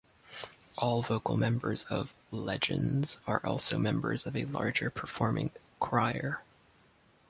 All 0.79 1.03
vocal 1.03 1.37
members 1.37 1.83
of 1.83 2.11
Legends 2.31 3.19
are 3.27 3.39
also 3.45 3.77
members 3.77 4.25
of 4.25 4.35
a 4.35 4.45
larger 4.45 4.89
performing 4.89 5.51
choir. 5.79 6.41